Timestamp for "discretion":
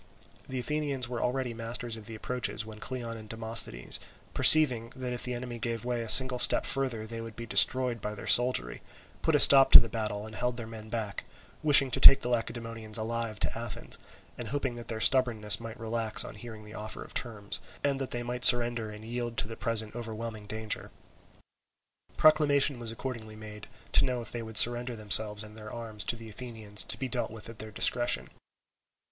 27.69-28.29